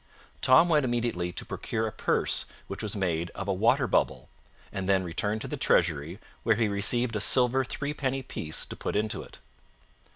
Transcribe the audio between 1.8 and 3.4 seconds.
a purse which was made